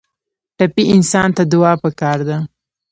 ټپي 0.57 0.83
انسان 0.95 1.29
ته 1.37 1.43
دعا 1.51 1.71
پکار 1.83 2.17
ده. 2.27 2.37